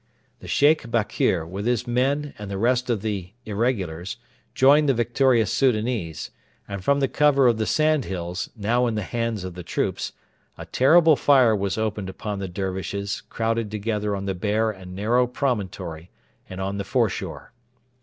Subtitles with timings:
[0.39, 4.17] The Sheikh Bakr, with his men and the rest of the irregulars,
[4.55, 6.31] joined the victorious Soudanese,
[6.67, 10.13] and from the cover of the sandhills, now in the hands of the troops,
[10.57, 15.27] a terrible fire was opened upon the Dervishes crowded together on the bare and narrow
[15.27, 16.09] promontory
[16.49, 17.51] and on the foreshore.